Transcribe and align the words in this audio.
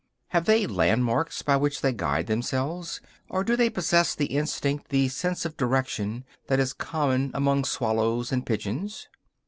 Have 0.29 0.45
they 0.45 0.65
landmarks 0.65 1.43
by 1.43 1.57
which 1.57 1.81
they 1.81 1.93
guide 1.93 2.25
themselves, 2.25 3.01
or 3.29 3.43
do 3.43 3.55
they 3.55 3.69
possess 3.69 4.15
the 4.15 4.25
instinct, 4.35 4.89
the 4.89 5.09
sense 5.09 5.45
of 5.45 5.55
direction, 5.57 6.25
that 6.47 6.59
is 6.59 6.73
common 6.73 7.29
among 7.35 7.65
swallows 7.65 8.31
and 8.31 8.43
pigeons? 8.43 9.07